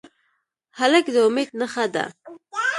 [0.79, 2.05] هلک د امید نښه ده.